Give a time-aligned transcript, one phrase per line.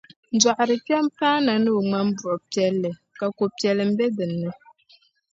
[0.41, 4.49] Dɔɣirikpɛma paana ni o ŋmambuɣibila ka ko'piɛlim be di puuni.